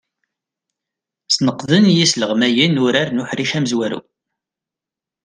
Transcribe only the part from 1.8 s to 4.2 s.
yisleɣmayen urar n uḥric amezwaru.